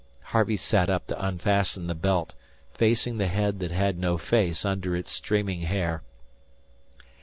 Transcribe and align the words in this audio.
Harvey 0.33 0.57
sat 0.57 0.89
up 0.89 1.05
to 1.05 1.23
unfasten 1.23 1.85
the 1.85 1.93
belt, 1.93 2.33
facing 2.73 3.19
the 3.19 3.27
head 3.27 3.59
that 3.59 3.69
had 3.69 3.99
no 3.99 4.17
face 4.17 4.65
under 4.65 4.95
its 4.95 5.11
streaming 5.11 5.61
hair. 5.61 6.01